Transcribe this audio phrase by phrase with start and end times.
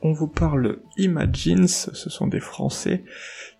[0.00, 3.02] On vous parle Imagines, ce sont des Français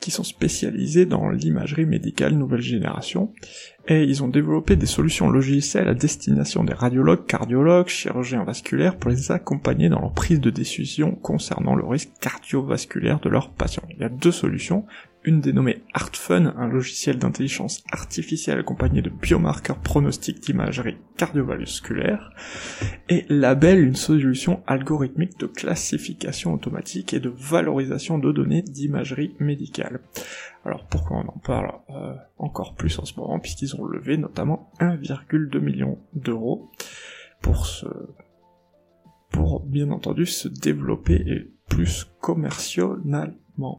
[0.00, 3.32] qui sont spécialisés dans l'imagerie médicale nouvelle génération,
[3.88, 9.10] et ils ont développé des solutions logicielles à destination des radiologues, cardiologues, chirurgiens vasculaires pour
[9.10, 13.88] les accompagner dans leur prise de décision concernant le risque cardiovasculaire de leurs patients.
[13.90, 14.84] Il y a deux solutions,
[15.26, 22.32] une dénommée ArtFun, un logiciel d'intelligence artificielle accompagné de biomarqueurs pronostiques d'imagerie cardiovasculaire,
[23.08, 30.00] et Label, une solution algorithmique de classification automatique et de valorisation de données d'imagerie médicale.
[30.64, 34.70] Alors pourquoi on en parle euh, encore plus en ce moment, puisqu'ils ont levé notamment
[34.78, 36.70] 1,2 million d'euros
[37.42, 37.86] pour se
[39.30, 43.78] pour bien entendu se développer et plus commercialement?